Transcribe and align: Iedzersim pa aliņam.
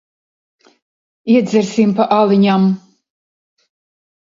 Iedzersim 1.33 1.93
pa 2.01 2.09
aliņam. 2.17 2.67